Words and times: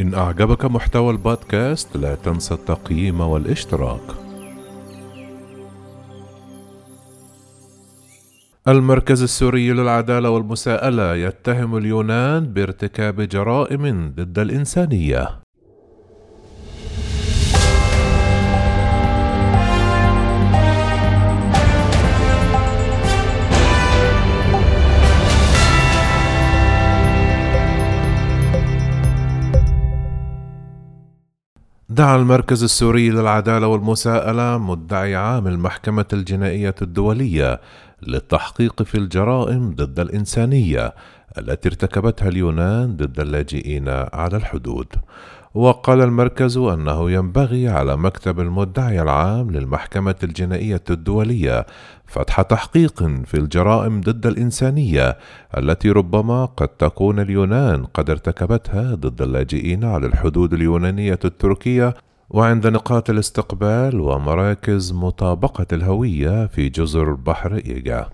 إن 0.00 0.14
أعجبك 0.14 0.64
محتوى 0.64 1.10
البودكاست 1.10 1.96
لا 1.96 2.14
تنسى 2.14 2.54
التقييم 2.54 3.20
والاشتراك. 3.20 4.00
المركز 8.68 9.22
السوري 9.22 9.72
للعدالة 9.72 10.30
والمساءلة 10.30 11.14
يتهم 11.14 11.76
اليونان 11.76 12.52
بارتكاب 12.52 13.20
جرائم 13.20 14.12
ضد 14.16 14.38
الإنسانية. 14.38 15.40
دعا 32.00 32.16
المركز 32.16 32.62
السوري 32.62 33.10
للعدالة 33.10 33.66
والمساءلة 33.66 34.58
مدعي 34.58 35.16
عام 35.16 35.46
المحكمة 35.46 36.04
الجنائية 36.12 36.74
الدولية 36.82 37.60
للتحقيق 38.02 38.82
في 38.82 38.94
الجرائم 38.94 39.74
ضد 39.74 40.00
الإنسانية. 40.00 40.94
التي 41.38 41.68
ارتكبتها 41.68 42.28
اليونان 42.28 42.96
ضد 42.96 43.20
اللاجئين 43.20 43.88
على 43.88 44.36
الحدود. 44.36 44.86
وقال 45.54 46.00
المركز 46.00 46.56
أنه 46.56 47.10
ينبغي 47.10 47.68
على 47.68 47.96
مكتب 47.96 48.40
المدعي 48.40 49.02
العام 49.02 49.50
للمحكمة 49.50 50.14
الجنائية 50.22 50.82
الدولية 50.90 51.66
فتح 52.06 52.42
تحقيق 52.42 53.02
في 53.24 53.34
الجرائم 53.34 54.00
ضد 54.00 54.26
الإنسانية 54.26 55.18
التي 55.58 55.90
ربما 55.90 56.44
قد 56.44 56.68
تكون 56.68 57.20
اليونان 57.20 57.84
قد 57.84 58.10
ارتكبتها 58.10 58.94
ضد 58.94 59.22
اللاجئين 59.22 59.84
على 59.84 60.06
الحدود 60.06 60.52
اليونانية 60.52 61.18
التركية 61.24 61.94
وعند 62.30 62.66
نقاط 62.66 63.10
الاستقبال 63.10 64.00
ومراكز 64.00 64.92
مطابقة 64.92 65.66
الهوية 65.72 66.46
في 66.46 66.68
جزر 66.68 67.12
بحر 67.12 67.54
إيجا 67.54 68.08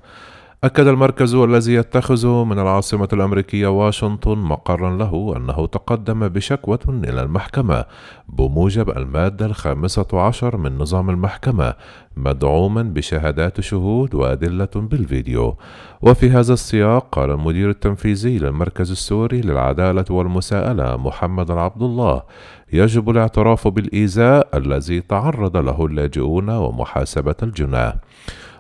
أكد 0.64 0.86
المركز 0.86 1.34
الذي 1.34 1.74
يتخذ 1.74 2.26
من 2.44 2.58
العاصمة 2.58 3.08
الأمريكية 3.12 3.66
واشنطن 3.66 4.38
مقرا 4.38 4.96
له 4.96 5.34
أنه 5.36 5.66
تقدم 5.66 6.28
بشكوى 6.28 6.78
إلى 6.88 7.22
المحكمة 7.22 7.84
بموجب 8.28 8.90
المادة 8.90 9.46
الخامسة 9.46 10.06
عشر 10.12 10.56
من 10.56 10.78
نظام 10.78 11.10
المحكمة 11.10 11.74
مدعوما 12.16 12.82
بشهادات 12.82 13.60
شهود 13.60 14.14
وأدلة 14.14 14.68
بالفيديو. 14.74 15.56
وفي 16.02 16.30
هذا 16.30 16.52
السياق 16.52 17.08
قال 17.12 17.30
المدير 17.30 17.70
التنفيذي 17.70 18.38
للمركز 18.38 18.90
السوري 18.90 19.40
للعدالة 19.40 20.04
والمساءلة 20.10 20.96
محمد 20.96 21.50
عبد 21.50 21.82
الله 21.82 22.22
يجب 22.72 23.10
الاعتراف 23.10 23.68
بالإيذاء 23.68 24.48
الذي 24.56 25.00
تعرض 25.00 25.56
له 25.56 25.86
اللاجئون 25.86 26.50
ومحاسبة 26.50 27.36
الجناه 27.42 27.94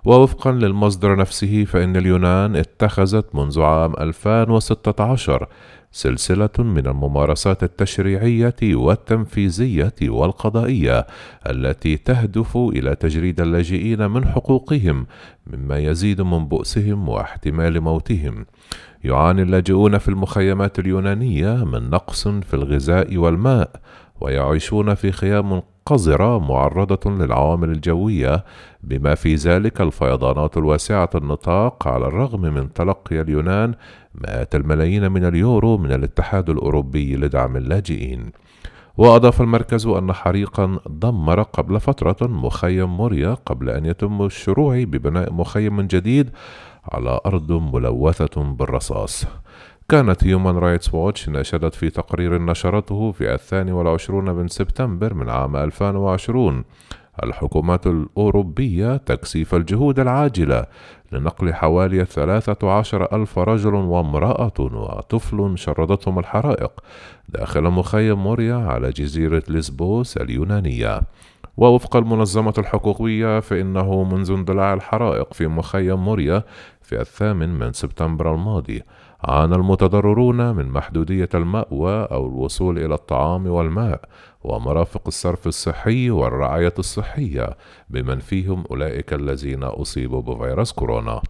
ووفقا 0.06 0.52
للمصدر 0.52 1.16
نفسه 1.16 1.64
فإن 1.64 1.96
اليونان 1.96 2.56
اتخذت 2.56 3.34
منذ 3.34 3.60
عام 3.60 3.94
2016 4.00 5.48
سلسلة 5.92 6.50
من 6.58 6.86
الممارسات 6.86 7.62
التشريعية 7.62 8.54
والتنفيذية 8.62 9.94
والقضائية 10.02 11.06
التي 11.46 11.96
تهدف 11.96 12.56
إلى 12.56 12.94
تجريد 12.94 13.40
اللاجئين 13.40 14.10
من 14.10 14.28
حقوقهم 14.28 15.06
مما 15.46 15.78
يزيد 15.78 16.20
من 16.20 16.48
بؤسهم 16.48 17.08
واحتمال 17.08 17.80
موتهم. 17.80 18.46
يعاني 19.06 19.42
اللاجئون 19.42 19.98
في 19.98 20.08
المخيمات 20.08 20.78
اليونانية 20.78 21.64
من 21.64 21.90
نقص 21.90 22.28
في 22.28 22.54
الغذاء 22.54 23.16
والماء 23.16 23.70
ويعيشون 24.20 24.94
في 24.94 25.12
خيام 25.12 25.62
قذرة 25.86 26.38
معرضة 26.38 27.10
للعوامل 27.10 27.70
الجوية 27.70 28.44
بما 28.82 29.14
في 29.14 29.34
ذلك 29.34 29.80
الفيضانات 29.80 30.56
الواسعة 30.56 31.10
النطاق 31.14 31.88
على 31.88 32.06
الرغم 32.06 32.40
من 32.40 32.72
تلقي 32.72 33.20
اليونان 33.20 33.74
مئات 34.14 34.54
الملايين 34.54 35.12
من 35.12 35.24
اليورو 35.24 35.78
من 35.78 35.92
الاتحاد 35.92 36.50
الأوروبي 36.50 37.16
لدعم 37.16 37.56
اللاجئين. 37.56 38.32
وأضاف 38.96 39.40
المركز 39.40 39.86
أن 39.86 40.12
حريقا 40.12 40.78
دمر 40.86 41.42
قبل 41.42 41.80
فترة 41.80 42.26
مخيم 42.26 42.96
موريا 42.96 43.34
قبل 43.34 43.70
أن 43.70 43.86
يتم 43.86 44.22
الشروع 44.22 44.84
ببناء 44.84 45.32
مخيم 45.32 45.80
جديد 45.80 46.30
على 46.92 47.20
أرض 47.26 47.52
ملوثة 47.52 48.42
بالرصاص. 48.42 49.26
كانت 49.88 50.24
هيومان 50.24 50.56
رايتس 50.56 50.94
ووتش 50.94 51.28
ناشدت 51.28 51.74
في 51.74 51.90
تقرير 51.90 52.38
نشرته 52.42 53.12
في 53.12 53.34
الثاني 53.34 53.72
والعشرون 53.72 54.30
من 54.30 54.48
سبتمبر 54.48 55.14
من 55.14 55.28
عام 55.30 55.56
2020 55.56 56.64
الحكومات 57.22 57.86
الأوروبية 57.86 58.96
تكثيف 58.96 59.54
الجهود 59.54 60.00
العاجلة 60.00 60.66
لنقل 61.12 61.54
حوالي 61.54 62.04
ثلاثة 62.04 62.70
عشر 62.70 63.16
ألف 63.16 63.38
رجل 63.38 63.74
وامرأة 63.74 64.52
وطفل 64.58 65.58
شردتهم 65.58 66.18
الحرائق 66.18 66.72
داخل 67.28 67.62
مخيم 67.62 68.18
موريا 68.18 68.56
على 68.56 68.90
جزيرة 68.90 69.42
ليسبوس 69.48 70.16
اليونانية. 70.16 71.00
ووفق 71.56 71.96
المنظمة 71.96 72.54
الحقوقية 72.58 73.40
فإنه 73.40 74.04
منذ 74.04 74.30
اندلاع 74.30 74.74
الحرائق 74.74 75.34
في 75.34 75.46
مخيم 75.46 76.04
موريا 76.04 76.42
في 76.82 77.00
الثامن 77.00 77.58
من 77.58 77.72
سبتمبر 77.72 78.34
الماضي 78.34 78.82
عانى 79.24 79.54
المتضررون 79.54 80.56
من 80.56 80.68
محدودية 80.68 81.28
المأوى 81.34 82.04
أو 82.04 82.26
الوصول 82.26 82.78
إلى 82.78 82.94
الطعام 82.94 83.46
والماء 83.46 84.00
ومرافق 84.44 85.02
الصرف 85.06 85.46
الصحي 85.46 86.10
والرعاية 86.10 86.74
الصحية 86.78 87.56
بمن 87.90 88.18
فيهم 88.18 88.64
أولئك 88.70 89.12
الذين 89.12 89.62
أصيبوا 89.62 90.22
بفيروس 90.22 90.72
كورونا. 90.72 91.22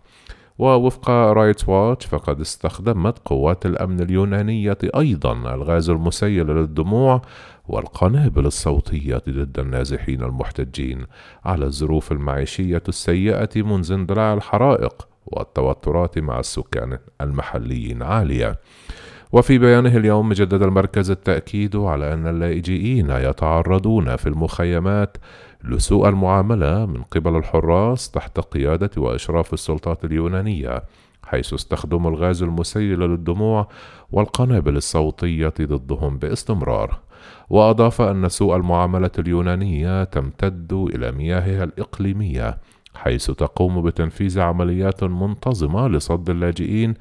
ووفق 0.59 1.11
رايت 1.11 1.69
واتش 1.69 2.07
فقد 2.07 2.41
استخدمت 2.41 3.19
قوات 3.25 3.67
الأمن 3.67 4.01
اليونانية 4.01 4.79
أيضا 4.97 5.33
الغاز 5.33 5.91
المسيل 5.91 6.47
للدموع 6.47 7.23
والقنابل 7.69 8.47
الصوتية 8.47 9.23
ضد 9.29 9.59
النازحين 9.59 10.23
المحتجين 10.23 11.07
على 11.45 11.65
الظروف 11.65 12.13
المعيشية 12.13 12.83
السيئة 12.89 13.63
منذ 13.63 13.93
اندلاع 13.93 14.35
الحرائق 14.35 15.09
والتوترات 15.27 16.19
مع 16.19 16.41
السكان 16.41 16.99
المحليين 17.21 18.03
عالية 18.03 18.59
وفي 19.33 19.59
بيانه 19.59 19.97
اليوم 19.97 20.33
جدد 20.33 20.63
المركز 20.63 21.11
التأكيد 21.11 21.77
على 21.77 22.13
أن 22.15 22.27
اللاجئين 22.27 23.11
يتعرضون 23.11 24.17
في 24.17 24.29
المخيمات 24.29 25.17
لسوء 25.65 26.09
المعاملة 26.09 26.87
من 26.87 27.03
قبل 27.03 27.37
الحراس 27.37 28.11
تحت 28.11 28.41
قيادة 28.41 28.91
وإشراف 28.97 29.53
السلطات 29.53 30.05
اليونانية 30.05 30.83
حيث 31.25 31.55
استخدموا 31.55 32.11
الغاز 32.11 32.43
المسيل 32.43 33.01
للدموع 33.01 33.69
والقنابل 34.13 34.77
الصوتية 34.77 35.55
ضدهم 35.61 36.19
باستمرار. 36.19 36.99
وأضاف 37.51 38.01
أن 38.01 38.29
سوء 38.29 38.57
المعاملة 38.57 39.11
اليونانية 39.19 40.05
تمتد 40.05 40.73
إلى 40.73 41.13
مياهها 41.13 41.65
الإقليمية 41.65 42.59
حيث 42.97 43.31
تقوم 43.31 43.83
بتنفيذ 43.83 44.41
عمليات 44.41 45.05
منتظمة 45.05 45.89
لصد 45.89 46.31
اللاجئين 46.31 46.95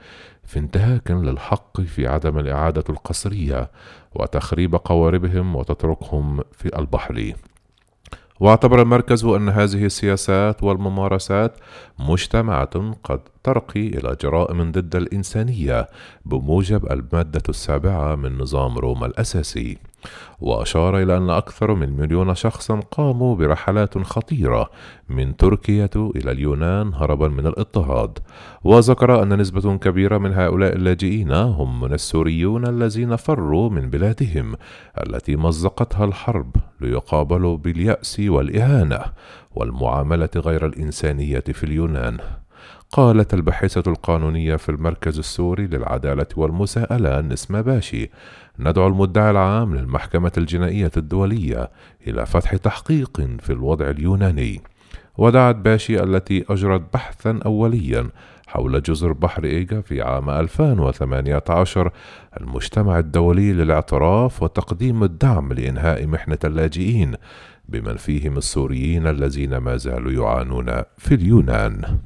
في 0.44 0.60
انتهاك 0.60 1.12
للحق 1.12 1.82
في 1.82 2.08
عدم 2.08 2.40
الإعادة 2.40 2.84
القسرية 2.90 3.72
وتخريب 4.16 4.76
قواربهم 4.76 5.56
وتتركهم 5.56 6.42
في 6.52 6.80
البحر. 6.80 7.34
واعتبر 8.40 8.82
المركز 8.82 9.26
أن 9.26 9.50
هذه 9.50 9.86
السياسات 9.86 10.64
والممارسات 10.64 11.58
مجتمعة 12.00 12.96
قد 13.04 13.20
ترقي 13.44 13.88
إلى 13.88 14.16
جرائم 14.22 14.72
ضد 14.72 14.96
الإنسانية 14.96 15.88
بموجب 16.26 16.92
المادة 16.92 17.44
السابعة 17.50 18.16
من 18.16 18.38
نظام 18.38 18.78
روما 18.78 19.06
الأساسي. 19.06 19.78
وأشار 20.42 20.98
إلى 20.98 21.18
أن 21.18 21.30
أكثر 21.30 21.74
من 21.74 21.98
مليون 21.98 22.36
شخص 22.36 22.72
قاموا 22.72 23.36
برحلات 23.36 23.98
خطيرة 23.98 24.70
من 25.10 25.38
تركيا 25.38 25.90
إلى 25.96 26.32
اليونان 26.32 26.94
هربا 26.94 27.28
من 27.28 27.48
الاضطهاد. 27.48 28.20
وذكر 28.64 29.24
أن 29.24 29.38
نسبة 29.38 29.78
كبيرة 29.78 30.18
من 30.18 30.34
هؤلاء 30.34 30.76
اللاجئين 30.76 31.32
هم 31.32 31.82
من 31.82 31.94
السوريون 31.94 32.68
الذين 32.68 33.16
فروا 33.16 33.70
من 33.70 33.90
بلادهم 33.90 34.56
التي 35.08 35.36
مزقتها 35.36 36.06
الحرب 36.06 36.56
ليقابلوا 36.82 37.58
باليأس 37.58 38.20
والإهانة 38.20 39.02
والمعاملة 39.56 40.30
غير 40.36 40.66
الإنسانية 40.66 41.40
في 41.40 41.64
اليونان. 41.64 42.18
قالت 42.92 43.34
الباحثة 43.34 43.84
القانونية 43.88 44.56
في 44.56 44.70
المركز 44.70 45.20
السوري 45.20 45.68
للعدالة 45.68 46.28
والمساءلة 46.36 47.22
نسمة 47.22 47.62
باشي 47.62 48.10
ندعو 48.60 48.88
المدعي 48.88 49.32
العام 49.32 49.76
للمحكمة 49.76 50.32
الجنائية 50.38 50.92
الدولية 50.98 51.72
إلى 52.08 52.26
فتح 52.26 52.56
تحقيق 52.56 53.22
في 53.40 53.50
الوضع 53.50 53.90
اليوناني. 53.90 54.62
ودعت 55.18 55.56
باشي 55.56 56.04
التي 56.04 56.46
أجرت 56.50 56.94
بحثا 56.94 57.40
أوليا 57.46 58.10
حول 58.48 58.82
جزر 58.82 59.14
بحر 59.14 59.44
إيجا 59.44 59.82
في 59.82 60.02
عام 60.02 60.30
2018 60.30 61.92
المجتمع 62.42 63.00
الدولي 63.00 63.54
للاعتراف 63.54 64.44
وتقديم 64.44 65.04
الدعم 65.04 65.54
لإنهاء 65.54 66.08
محنة 66.08 66.40
اللاجئين 66.44 67.16
بمن 67.70 67.96
فيهم 67.96 68.38
السوريين 68.38 69.08
الذين 69.08 69.58
ما 69.58 69.78
زالوا 69.78 70.12
يعانون 70.12 70.82
في 70.98 71.16
اليونان. 71.16 72.00